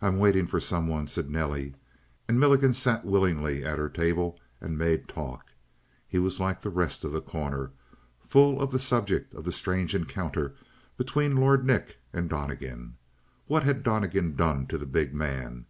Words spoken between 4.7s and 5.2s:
made